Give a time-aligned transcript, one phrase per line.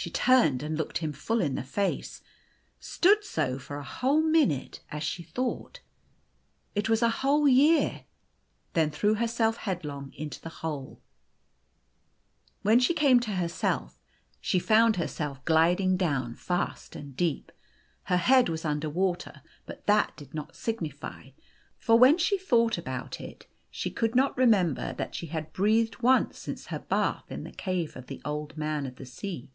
[0.00, 2.22] She turned and looked him full in the face
[2.78, 5.80] stood so for a whole minute, as she thought:
[6.76, 8.04] it was a whole O year
[8.74, 11.00] then threw herself headlong into the hole.
[12.62, 13.98] The Golden Key 205 When she came to herself,
[14.40, 17.50] she found herself gliding down fast and deep.
[18.04, 21.30] Her head was under water, but that did not signify,
[21.76, 26.38] for, when she thought about it she could not remember that she had breathed once
[26.38, 29.50] since her bath in the cave of the Old Man of the Sea.